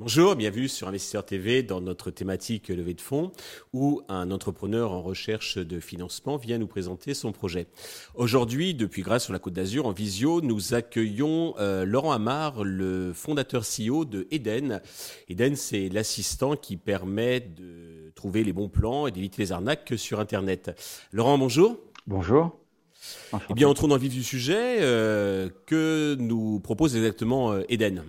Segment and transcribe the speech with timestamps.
[0.00, 3.30] Bonjour, bienvenue sur Investisseur TV dans notre thématique levée de fonds
[3.74, 7.66] où un entrepreneur en recherche de financement vient nous présenter son projet.
[8.14, 13.12] Aujourd'hui, depuis Grâce sur la Côte d'Azur en visio, nous accueillons euh, Laurent Amar, le
[13.12, 14.80] fondateur CEO de Eden.
[15.28, 17.77] Eden, c'est l'assistant qui permet de
[18.18, 20.76] trouver les bons plans et d'éviter les arnaques sur Internet.
[21.12, 21.78] Laurent, bonjour.
[22.08, 22.58] Bonjour.
[23.48, 24.78] Eh bien, entrons dans le vif du sujet.
[24.80, 28.02] Euh, que nous propose exactement euh, Eden?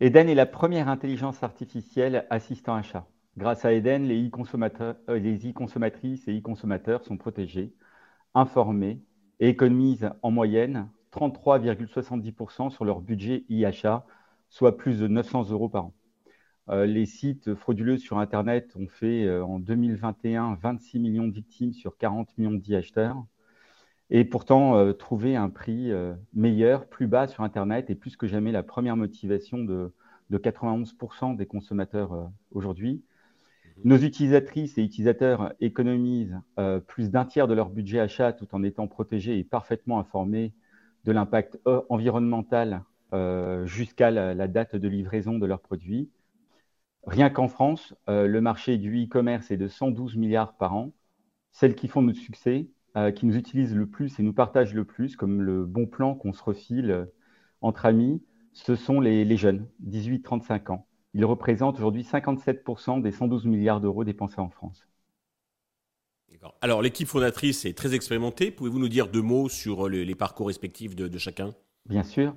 [0.00, 3.06] Eden est la première intelligence artificielle assistant achat.
[3.36, 7.72] Grâce à Eden, les euh, e-consommatrices et e-consommateurs sont protégés,
[8.34, 9.00] informés
[9.38, 14.04] et économisent en moyenne 33,70% sur leur budget e-achat,
[14.48, 15.94] soit plus de 900 euros par an.
[16.70, 21.72] Euh, les sites frauduleux sur Internet ont fait euh, en 2021 26 millions de victimes
[21.72, 23.24] sur 40 millions d'e-acheteurs.
[24.10, 25.92] Et pourtant, euh, trouver un prix
[26.34, 29.92] meilleur, plus bas sur Internet est plus que jamais la première motivation de,
[30.30, 33.02] 91% des consommateurs aujourd'hui.
[33.64, 33.82] Mhm.
[33.84, 36.38] Nos utilisatrices et utilisateurs économisent
[36.86, 40.52] plus d'un tiers de leur budget achat tout en étant protégés et parfaitement informés
[41.04, 42.82] de l'impact environnemental
[43.64, 46.10] jusqu'à la, date de livraison de leurs produits.
[47.06, 50.92] Rien qu'en France, le marché du e-commerce est de 112 milliards par an.
[51.52, 52.68] Celles qui font notre succès,
[52.98, 56.14] euh, qui nous utilisent le plus et nous partagent le plus, comme le bon plan
[56.14, 57.04] qu'on se refile euh,
[57.60, 58.22] entre amis,
[58.54, 60.86] ce sont les, jeunes, 18-35 ans.
[61.14, 64.88] Ils représentent aujourd'hui 57% des 112 milliards d'euros dépensés en France.
[66.60, 68.50] Alors, l'équipe fondatrice est très expérimentée.
[68.50, 71.54] Pouvez-vous nous dire deux mots sur euh, les, parcours respectifs de, chacun?
[71.86, 72.34] Bien sûr.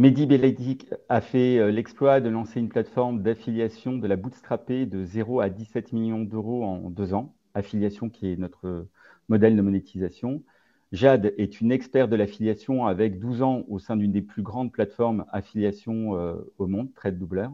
[0.00, 5.40] Mehdi Beladic a fait l'exploit de lancer une plateforme d'affiliation de la bootstrapée de 0
[5.40, 7.34] à 17 millions d'euros en deux ans.
[7.52, 8.86] Affiliation qui est notre
[9.28, 10.42] modèle de monétisation.
[10.90, 14.72] Jade est une experte de l'affiliation avec 12 ans au sein d'une des plus grandes
[14.72, 17.48] plateformes affiliation euh, au monde, Trade Doubler.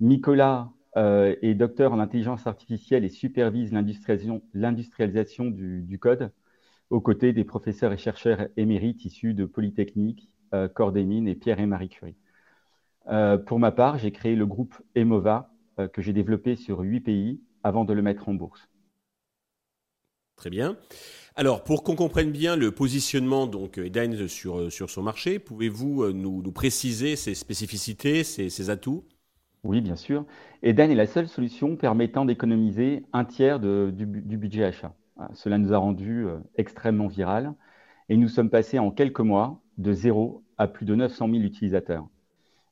[0.00, 6.32] Nicolas euh, est docteur en intelligence artificielle et supervise l'industrialisation du, code
[6.90, 10.39] aux côtés des professeurs et chercheurs émérites issus de Polytechnique, euh,
[10.74, 12.16] Corps des Mines et Pierre et Marie Curie.
[13.46, 15.50] pour ma part, j'ai créé le groupe Emova
[15.92, 18.68] que j'ai développé sur huit pays avant de le mettre en bourse.
[20.40, 20.78] Très bien.
[21.36, 26.02] Alors, pour qu'on comprenne bien le positionnement donc Eden sur, euh, sur son marché, pouvez-vous
[26.02, 29.04] euh, nous, préciser ses spécificités, ses, atouts?
[29.62, 30.24] Oui, bien sûr.
[30.62, 34.94] Eden est la seule solution permettant d'économiser un tiers du, budget achat.
[35.34, 37.52] Cela nous a rendu euh, extrêmement viral
[38.10, 42.06] et nous sommes passés en quelques mois de zéro à plus de 900 000 utilisateurs.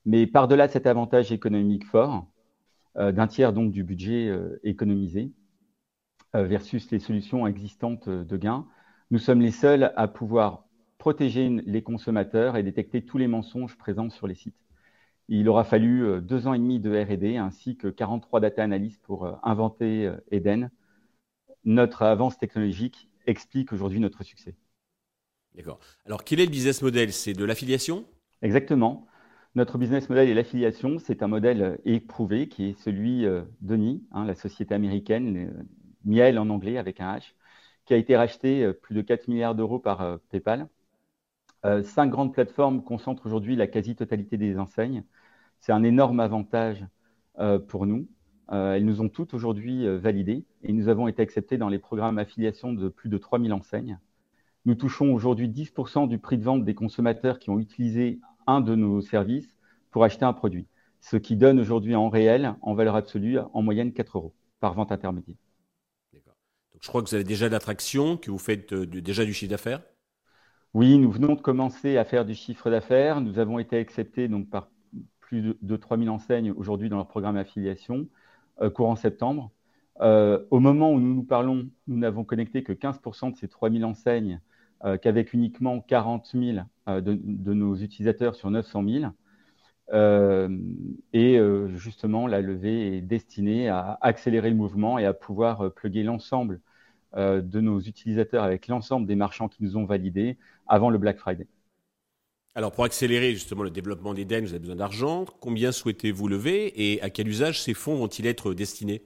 [0.04, 2.26] Mais par-delà cet avantage économique fort,
[2.96, 4.30] d'un tiers donc du budget
[4.64, 5.32] économisé,
[6.36, 8.66] euh, versus les solutions existantes de gains.
[9.10, 10.66] Nous sommes les seuls à pouvoir
[10.98, 14.66] protéger les consommateurs et détecter tous les mensonges présents sur les sites.
[15.28, 19.02] Il aura fallu euh, deux ans et demi de RD ainsi que 43 data analysts
[19.02, 20.70] pour euh, inventer Eden.
[21.64, 24.54] Notre avance technologique explique aujourd'hui notre succès.
[25.58, 25.78] D'accord.
[26.06, 27.12] Alors, quel est le business model?
[27.12, 28.06] C'est de l'affiliation?
[28.40, 29.06] Exactement.
[29.54, 30.98] Notre business model est l'affiliation.
[30.98, 33.26] C'est un modèle éprouvé qui est celui
[33.60, 35.66] d'Oni, hein, la société américaine
[36.04, 37.34] Miel en anglais avec un H,
[37.84, 40.68] qui a été racheté euh, plus de 4 milliards d'euros par euh, PayPal.
[41.64, 45.04] Euh, cinq grandes plateformes concentrent aujourd'hui la quasi-totalité des enseignes.
[45.60, 46.86] C'est un énorme avantage
[47.68, 48.08] pour nous.
[48.48, 52.72] elles nous ont toutes aujourd'hui validées et nous avons été acceptés dans les programmes affiliation
[52.72, 53.98] de plus de 3000 enseignes.
[54.64, 58.74] Nous touchons aujourd'hui 10% du prix de vente des consommateurs qui ont utilisé un de
[58.74, 59.56] nos services
[59.90, 60.66] pour acheter un produit,
[61.00, 64.92] ce qui donne aujourd'hui en réel, en valeur absolue, en moyenne 4 euros par vente
[64.92, 65.36] intermédiaire.
[66.80, 69.82] Je crois que vous avez déjà l'attraction, que vous faites euh, déjà du chiffre d'affaires?
[70.74, 73.20] Oui, nous venons de commencer à faire du chiffre d'affaires.
[73.20, 74.70] Nous avons été acceptés donc, par
[75.20, 78.08] plus de, de 3000 enseignes aujourd'hui dans leur programme d'affiliation,
[78.60, 79.50] euh, courant septembre.
[80.00, 83.84] Euh, au moment où nous nous parlons, nous n'avons connecté que 15% de ces 3000
[83.84, 84.40] enseignes,
[85.02, 88.84] qu'avec uniquement 40 000 de, nos utilisateurs sur 900
[89.92, 90.02] 000.
[91.12, 91.40] et
[91.74, 96.60] justement, la levée est destinée à accélérer le mouvement et à pouvoir plugger l'ensemble
[97.16, 100.36] euh, de nos utilisateurs avec l'ensemble des marchands qui nous ont validés
[100.66, 101.46] avant le Black Friday.
[102.54, 105.24] Alors pour accélérer justement le développement d'Eden, vous avez besoin d'argent.
[105.40, 109.02] Combien souhaitez-vous lever et à quel usage ces fonds vont-ils être destinés?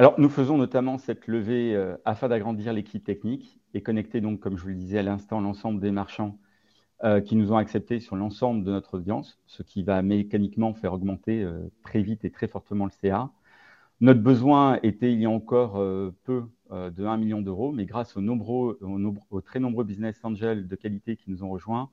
[0.00, 4.56] Alors nous faisons notamment cette levée euh, afin d'agrandir l'équipe technique et connecter donc, comme
[4.56, 6.38] je vous le disais à l'instant, l'ensemble des marchands
[7.04, 10.94] euh, qui nous ont acceptés sur l'ensemble de notre audience, ce qui va mécaniquement faire
[10.94, 11.46] augmenter
[11.82, 13.30] très vite et très fortement le CA.
[14.00, 18.16] Notre besoin était il y a encore euh, peu de 1 million d'euros, mais grâce
[18.16, 21.90] aux, aux, très nombreux business angels de qualité qui nous ont rejoints,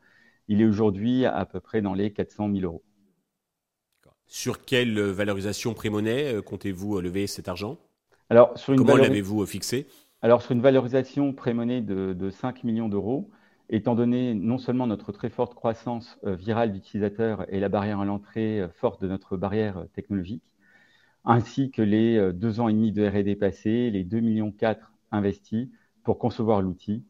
[0.48, 2.86] il est aujourd'hui à peu près dans les 400 000 euros.
[4.28, 7.78] Sur quelle valorisation pré-monnaie comptez-vous lever cet argent?
[8.30, 9.88] Alors, sur une Comment l'avez-vous fixé?
[10.22, 13.30] Alors, sur une valorisation pré-monnaie de, de 5 millions d'euros,
[13.70, 18.06] étant donné non seulement notre très forte croissance euh, virale d'utilisateurs et la barrière à
[18.06, 20.44] l'entrée euh, forte de notre barrière euh, technologique,
[21.26, 24.54] ainsi que les deux ans et demi de R&D passés, les 2,4 millions
[25.12, 25.68] investis
[26.04, 27.04] pour concevoir l'outil.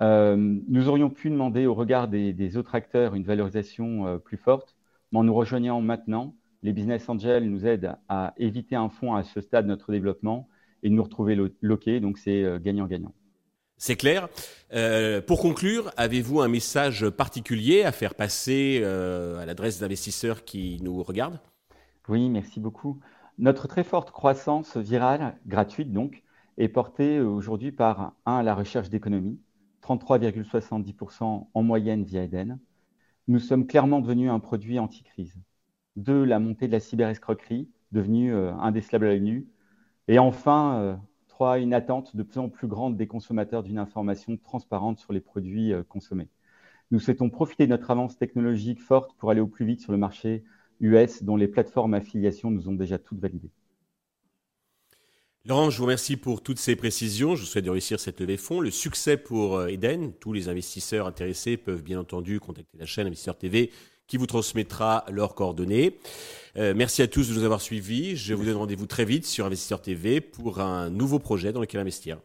[0.00, 4.74] nous aurions pu demander au regard des, autres acteurs une valorisation plus forte,
[5.12, 6.34] mais en nous rejoignant maintenant,
[6.66, 10.48] les business angels nous aident à éviter un fonds à ce stade de notre développement
[10.82, 13.14] et de nous retrouver loqués, donc c'est gagnant-gagnant.
[13.78, 14.28] C'est clair.
[14.72, 20.78] Euh, pour conclure, avez-vous un message particulier à faire passer euh, à l'adresse d'investisseurs qui
[20.82, 21.40] nous regardent?
[22.08, 23.00] Oui, merci beaucoup.
[23.38, 26.22] Notre très forte croissance virale, gratuite donc,
[26.56, 28.42] est portée aujourd'hui par 1.
[28.42, 29.38] la recherche d'économie,
[29.82, 32.58] 33,70% en moyenne via Eden.
[33.28, 35.36] Nous sommes clairement devenus un produit anti-crise.
[35.96, 36.24] 2.
[36.24, 39.46] la montée de la cyberescroquerie, devenue euh, indécelable à l'œil nu.
[40.08, 40.98] Et enfin,
[41.58, 45.72] une attente de plus en plus grande des consommateurs d'une information transparente sur les produits
[45.72, 46.28] euh, consommés.
[46.90, 49.98] Nous souhaitons profiter de notre avance technologique forte pour aller au plus vite sur le
[49.98, 50.44] marché
[50.80, 53.50] US, dont les plateformes affiliation nous ont déjà toutes validées.
[55.44, 57.36] Laurent, je vous remercie pour toutes ces précisions.
[57.36, 58.60] Je souhaite de réussir cette levée de fonds.
[58.60, 60.12] Le succès pour euh, Eden.
[60.14, 63.70] Tous les investisseurs intéressés peuvent bien entendu contacter la chaîne Investisseur TV
[64.06, 65.98] qui vous transmettra leurs coordonnées.
[66.56, 68.16] Euh, merci à tous de nous avoir suivis.
[68.16, 71.80] Je vous donne rendez-vous très vite sur Investisseur TV pour un nouveau projet dans lequel
[71.80, 72.18] investir.